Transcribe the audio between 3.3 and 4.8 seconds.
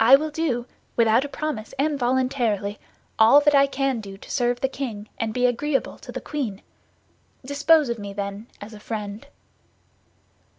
that I can do to serve the